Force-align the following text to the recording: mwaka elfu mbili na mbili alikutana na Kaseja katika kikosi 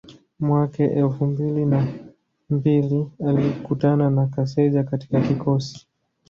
mwaka 0.39 0.83
elfu 0.83 1.25
mbili 1.25 1.65
na 1.65 1.87
mbili 2.49 3.11
alikutana 3.27 4.09
na 4.09 4.27
Kaseja 4.27 4.83
katika 4.83 5.21
kikosi 5.21 5.87